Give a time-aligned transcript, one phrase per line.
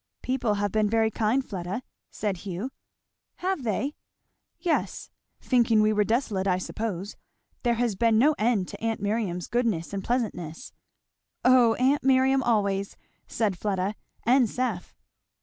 [0.23, 2.71] "People have been very kind, Fleda," said Hugh.
[3.35, 3.93] "Have they?"
[4.57, 7.15] "Yes thinking we were desolate I suppose.
[7.61, 10.73] There has been no end to aunt Miriam's goodness and pleasantness."
[11.45, 13.93] "O aunt Miriam, always!" said Fleda.
[14.25, 14.95] "And Seth."